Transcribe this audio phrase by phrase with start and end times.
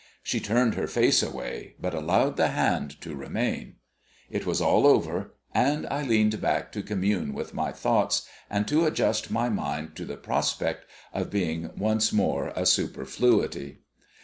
[0.23, 3.75] She turned her face away, but allowed the hand to remain.
[4.31, 8.87] It was all over, and I leaned back to commune with my thoughts, and to
[8.87, 13.81] adjust my mind to the prospect of being once more a superfluity.